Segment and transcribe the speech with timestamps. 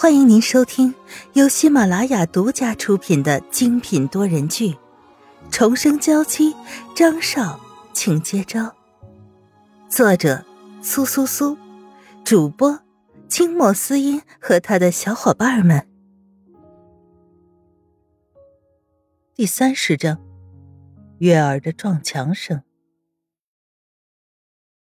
[0.00, 0.94] 欢迎您收听
[1.34, 4.68] 由喜马拉雅独家出品的精品多人剧
[5.50, 6.54] 《重生娇妻》，
[6.96, 7.60] 张少，
[7.92, 8.74] 请接招。
[9.90, 10.42] 作者：
[10.80, 11.58] 苏苏苏，
[12.24, 12.80] 主播：
[13.28, 15.86] 清墨思音和他的小伙伴们。
[19.34, 20.18] 第三十章：
[21.18, 22.62] 悦耳的撞墙声。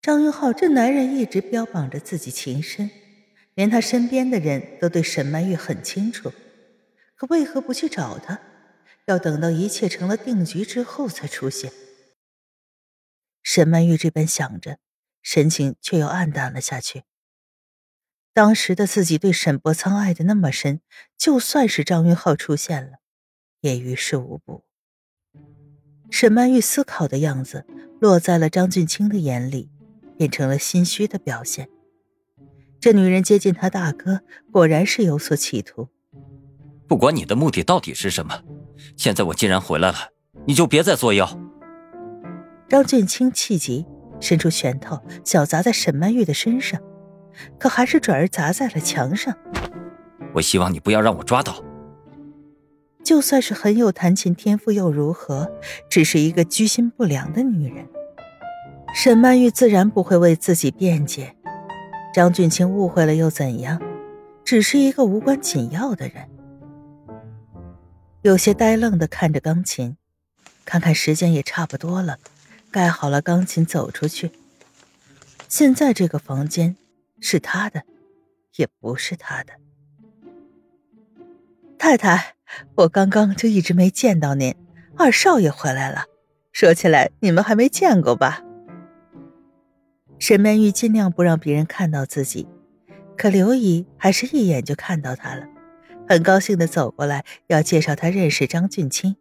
[0.00, 2.90] 张云浩这男人一直标榜着自己情深。
[3.54, 6.32] 连他身边的人都对沈曼玉很清楚，
[7.14, 8.40] 可为何不去找他？
[9.06, 11.72] 要等到一切成了定局之后才出现。
[13.42, 14.78] 沈曼玉这般想着，
[15.22, 17.02] 神情却又暗淡了下去。
[18.32, 20.80] 当时的自己对沈伯苍爱的那么深，
[21.18, 22.98] 就算是张云浩出现了，
[23.60, 24.64] 也于事无补。
[26.10, 27.66] 沈曼玉思考的样子
[28.00, 29.68] 落在了张俊清的眼里，
[30.16, 31.68] 变成了心虚的表现。
[32.82, 35.86] 这女人接近他大哥，果然是有所企图。
[36.88, 38.42] 不管你的目的到底是什么，
[38.96, 39.96] 现在我既然回来了，
[40.46, 41.38] 你就别再作妖。
[42.68, 43.86] 张俊清气急，
[44.18, 46.80] 伸出拳头想砸在沈曼玉的身上，
[47.56, 49.32] 可还是转而砸在了墙上。
[50.34, 51.62] 我希望你不要让我抓到。
[53.04, 55.48] 就算是很有弹琴天赋又如何？
[55.88, 57.86] 只是一个居心不良的女人。
[58.92, 61.36] 沈曼玉自然不会为自己辩解。
[62.12, 63.80] 张俊清误会了又怎样？
[64.44, 66.28] 只是一个无关紧要的人。
[68.20, 69.96] 有些呆愣的看着钢琴，
[70.64, 72.18] 看看时间也差不多了，
[72.70, 74.30] 盖好了钢琴走出去。
[75.48, 76.76] 现在这个房间
[77.20, 77.82] 是他的，
[78.56, 79.54] 也不是他的。
[81.78, 82.34] 太太，
[82.74, 84.54] 我刚刚就一直没见到您，
[84.96, 86.04] 二少爷回来了。
[86.52, 88.42] 说起来，你们还没见过吧？
[90.22, 92.46] 沈曼玉尽量不让别人看到自己，
[93.16, 95.48] 可刘姨还是一眼就看到她了，
[96.08, 99.16] 很高兴的走过来要介绍她认识张俊清。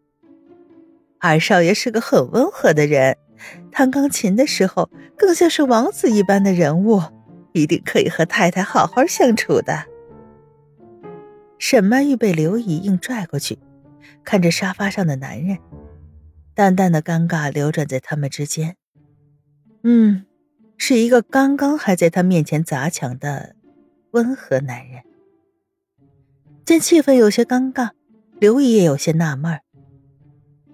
[1.18, 3.18] 二少爷是个很温和的人，
[3.72, 7.02] 弹钢琴的时候更像是王子一般的人物，
[7.54, 9.86] 一定可以和太太好好相处的。
[11.58, 13.58] 沈曼玉被刘姨硬拽过去，
[14.24, 15.58] 看着沙发上的男人，
[16.54, 18.76] 淡淡的尴尬流转在他们之间。
[19.82, 20.28] 嗯。
[20.84, 23.56] 是一个刚刚还在他面前砸墙的
[24.14, 25.04] 温和男人。
[26.66, 27.92] 见气氛有些尴尬，
[28.40, 29.60] 刘姨也有些纳闷：“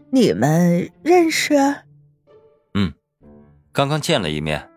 [0.09, 1.55] 你们认识
[2.73, 2.93] ？”“嗯，
[3.73, 4.69] 刚刚见了一面。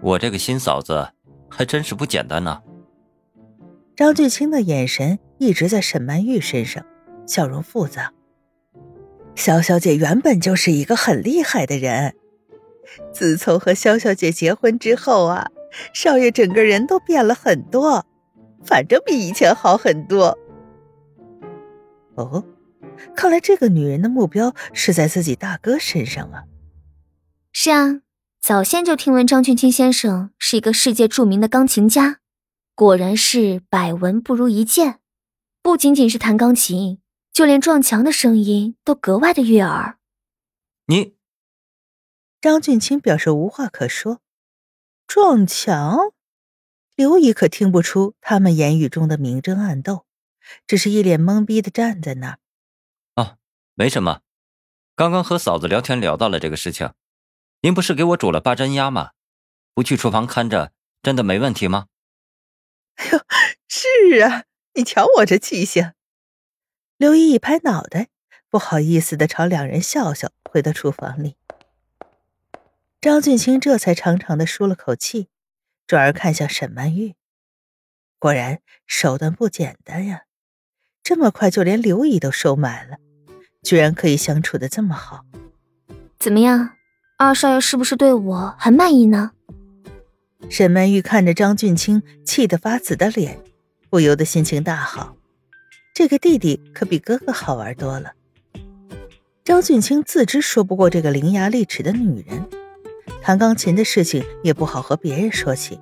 [0.00, 1.12] 我这个新嫂子
[1.48, 2.60] 还真是不简单呢。”
[3.94, 6.84] 张俊清的眼神一直在沈曼玉身上，
[7.24, 8.12] 笑容复杂。
[9.36, 12.16] 小小姐原本就是一个很厉害的人。
[13.12, 15.50] 自从和萧小姐结婚之后啊，
[15.94, 18.04] 少爷整个人都变了很多，
[18.64, 20.36] 反正比以前好很多。
[22.14, 22.44] 哦，
[23.14, 26.44] 看来这个女人的目标是在自己大哥身上啊。
[27.52, 28.02] 是啊，
[28.40, 32.18] 早先就听闻张俊清先生是一个世界著名的钢琴家，
[32.74, 34.98] 果然是百闻不如一见。
[35.62, 36.98] 不仅仅是弹钢琴，
[37.32, 39.96] 就连撞墙的声音都格外的悦耳。
[40.86, 41.14] 你。
[42.42, 44.20] 张俊清表示无话可说。
[45.06, 46.12] 撞墙，
[46.96, 50.06] 刘姨可听不出他们言语中的明争暗斗，
[50.66, 52.38] 只是一脸懵逼的站在那儿。
[53.14, 53.38] 哦，
[53.74, 54.22] 没什么，
[54.96, 56.92] 刚刚和嫂子聊天聊到了这个事情。
[57.60, 59.12] 您不是给我煮了八珍鸭吗？
[59.72, 61.86] 不去厨房看着，真的没问题吗？
[62.96, 63.20] 哎呦，
[63.68, 65.92] 是啊，你瞧我这记性。
[66.96, 68.08] 刘姨一拍脑袋，
[68.50, 71.36] 不好意思的朝两人笑笑，回到厨房里。
[73.02, 75.26] 张俊清这才长长的舒了口气，
[75.88, 77.16] 转而看向沈曼玉，
[78.20, 80.22] 果然手段不简单呀！
[81.02, 82.98] 这么快就连刘姨都收买了，
[83.60, 85.24] 居然可以相处的这么好。
[86.20, 86.76] 怎么样，
[87.18, 89.32] 二少爷是不是对我很满意呢？
[90.48, 93.42] 沈曼玉看着张俊清气得发紫的脸，
[93.90, 95.16] 不由得心情大好。
[95.92, 98.12] 这个弟弟可比哥哥好玩多了。
[99.42, 102.48] 张俊清自知说不过这个伶牙俐齿的女人。
[103.22, 105.78] 弹钢琴的事情也不好和别人说起，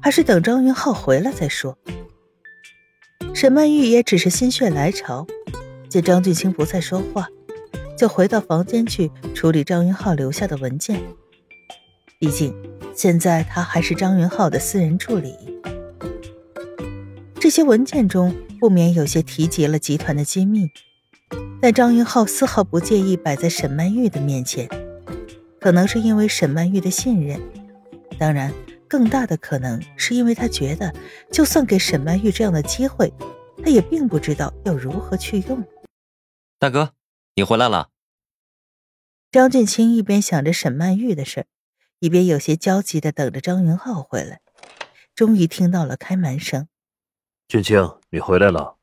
[0.00, 1.76] 还是等张云浩回来再说。
[3.34, 5.26] 沈曼玉也只是心血来潮，
[5.90, 7.28] 见张俊清不再说话，
[7.94, 10.98] 就回到房间去处理张云浩留下的文件。
[12.18, 12.54] 毕竟
[12.94, 15.34] 现在他还是张云浩的私人助理，
[17.38, 20.70] 这些文件中不免有些提及了集团的机密，
[21.60, 24.66] 但张云浩丝毫不介意摆在沈曼玉的面前。
[25.66, 27.42] 可能是因为沈曼玉的信任，
[28.20, 28.54] 当然
[28.88, 30.94] 更大的可能是因为他觉得，
[31.32, 33.12] 就算给沈曼玉这样的机会，
[33.64, 35.64] 他也并不知道要如何去用。
[36.60, 36.92] 大哥，
[37.34, 37.90] 你回来了。
[39.32, 41.46] 张俊清一边想着沈曼玉的事，
[41.98, 44.40] 一边有些焦急的等着张云浩回来。
[45.16, 46.68] 终于听到了开门声，
[47.48, 48.76] 俊清，你回来了。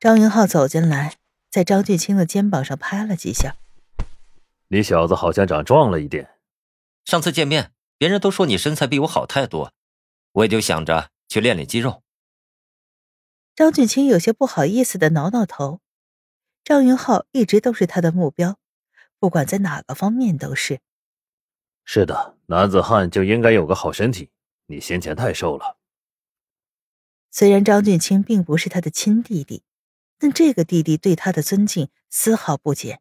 [0.00, 1.16] 张云浩走进来，
[1.50, 3.56] 在张俊清的肩膀上拍了几下。
[4.68, 6.36] 你小子好像长壮了一点。
[7.04, 9.72] 上次见面，别人都说你身材比我好太多，
[10.32, 12.02] 我也就想着去练练肌肉。
[13.54, 15.80] 张俊清有些不好意思的挠挠头。
[16.62, 18.58] 张云浩一直都是他的目标，
[19.18, 20.80] 不管在哪个方面都是。
[21.84, 24.30] 是的，男子汉就应该有个好身体。
[24.66, 25.78] 你先前太瘦了。
[27.30, 29.62] 虽然张俊清并不是他的亲弟弟，
[30.18, 33.00] 但这个弟弟对他的尊敬丝毫不减。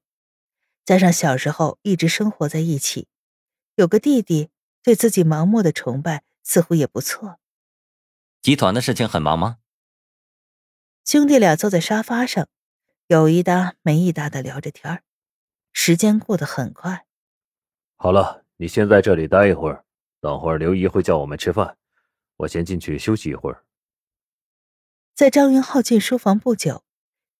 [0.88, 3.10] 加上小时候一直生活在一起，
[3.76, 4.52] 有个弟弟
[4.82, 7.42] 对自己盲目的崇拜，似乎也不错。
[8.42, 9.58] 集团的事情很忙吗？
[11.04, 12.48] 兄弟俩坐在沙发上，
[13.08, 15.04] 有一搭没一搭的聊着天
[15.74, 17.06] 时间过得很快。
[17.98, 19.84] 好了，你先在这里待一会儿。
[20.22, 21.76] 等会儿刘姨会叫我们吃饭，
[22.38, 23.66] 我先进去休息一会儿。
[25.14, 26.86] 在张云浩进书房不久，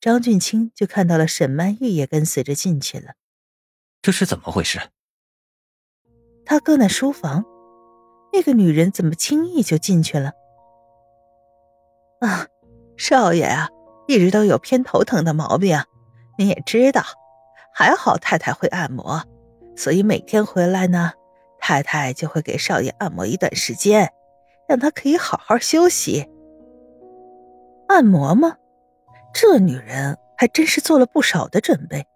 [0.02, 3.14] 张俊清就看到了沈曼玉也跟随着进去了。
[4.08, 4.80] 这是怎么回事？
[6.46, 7.44] 他搁那书房，
[8.32, 10.32] 那个女人怎么轻易就进去了？
[12.22, 12.48] 啊，
[12.96, 13.68] 少爷啊，
[14.08, 15.78] 一直都有偏头疼的毛病，
[16.38, 17.04] 你也知道。
[17.74, 19.26] 还好太太会按摩，
[19.76, 21.12] 所以每天回来呢。
[21.60, 24.14] 太太就会给少爷按摩一段时间，
[24.70, 26.30] 让他可以好好休息。
[27.90, 28.56] 按摩吗？
[29.34, 32.08] 这女人还真是做了不少的准备，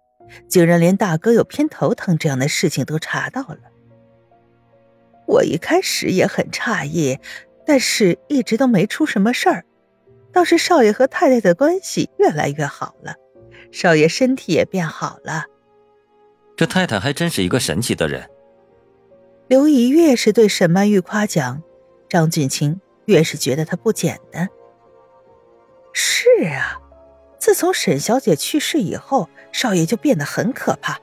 [0.48, 3.58] 竟然连大哥有偏头疼这样的事情都查到了。
[5.26, 7.18] 我一开始也很诧异，
[7.64, 9.64] 但是一直都没出什么事儿，
[10.32, 13.14] 倒是少爷和太太的关系越来越好了，
[13.70, 15.44] 少爷身体也变好了。
[16.56, 18.28] 这太太还真是一个神奇的人。
[19.48, 21.62] 刘姨越是对沈曼玉夸奖，
[22.08, 24.48] 张俊清越是觉得她不简单。
[25.92, 26.81] 是啊，
[27.42, 31.00] 自从沈小姐去世以后，少爷就变得很可怕，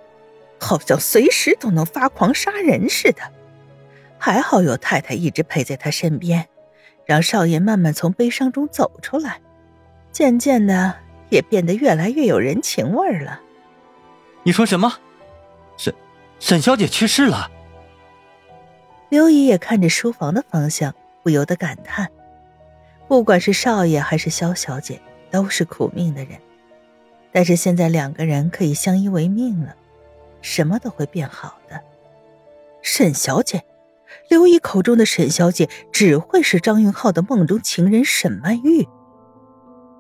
[0.57, 3.21] 好像随时都能发狂杀人似的。
[4.17, 6.47] 还好有太太一直陪在他身边，
[7.05, 9.41] 让少爷慢慢从悲伤中走出来，
[10.13, 10.95] 渐渐的
[11.27, 13.41] 也变得越来越有人情味了。
[14.43, 14.93] 你说什么？
[15.75, 15.93] 沈
[16.39, 17.51] 沈小姐去世了？
[19.09, 22.09] 刘姨也看着书房的方向，不由得感叹：
[23.09, 26.39] 不管是少爷还是萧小姐，都是苦命的人。
[27.31, 29.75] 但是现在两个人可以相依为命了，
[30.41, 31.79] 什么都会变好的。
[32.81, 33.63] 沈小姐，
[34.29, 38.87] 刘姨口中的沈小姐，只会是张云浩的梦中情人沈曼玉。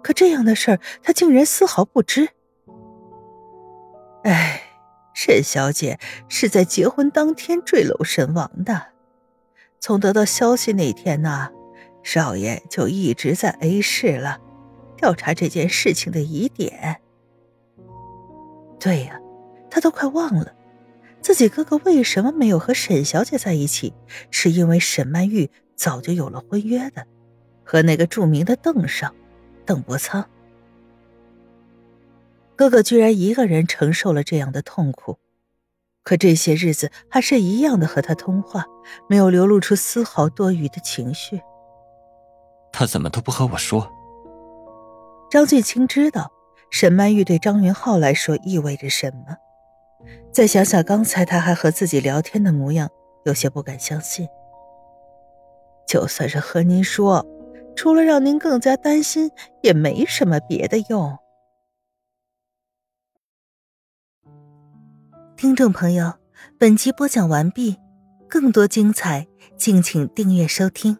[0.01, 2.29] 可这样的事儿，她竟然丝毫不知。
[4.23, 4.61] 哎，
[5.13, 8.87] 沈小姐是在结婚当天坠楼身亡的。
[9.79, 11.49] 从得到消息那天呢，
[12.01, 14.39] 少爷就一直在 A 市了，
[14.99, 16.99] 调查这件事情的疑点。
[18.77, 19.17] 对呀，
[19.71, 20.53] 他都快忘了，
[21.21, 23.93] 自己哥哥为什么没有和沈小姐在一起，
[24.29, 27.07] 是因为沈曼玉早就有了婚约的，
[27.63, 29.13] 和那个著名的邓少，
[29.65, 30.29] 邓伯苍。
[32.57, 35.17] 哥哥居然一个人承受了这样的痛苦。
[36.03, 38.65] 可这些日子还是一样的和他通话，
[39.07, 41.39] 没有流露出丝毫多余的情绪。
[42.73, 43.89] 他怎么都不和我说？
[45.29, 46.31] 张俊清知道
[46.71, 49.37] 沈曼玉对张云浩来说意味着什么。
[50.31, 52.89] 再想想刚才他还和自己聊天的模样，
[53.25, 54.27] 有些不敢相信。
[55.87, 57.25] 就算是和您说，
[57.75, 59.31] 除了让您更加担心，
[59.61, 61.17] 也没什么别的用。
[65.35, 66.13] 听众朋友，
[66.57, 67.77] 本集播讲完毕，
[68.27, 70.97] 更多精彩，敬请订阅收听。